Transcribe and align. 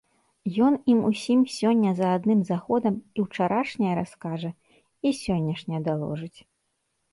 Ён 0.67 0.77
ім 0.93 0.99
усім 1.09 1.43
сёння 1.57 1.91
за 1.99 2.07
адным 2.21 2.41
заходам 2.51 2.97
і 3.19 3.27
ўчарашняе 3.27 3.93
раскажа, 4.01 4.51
і 5.09 5.15
сённяшняе 5.23 5.81
даложыць. 5.93 6.35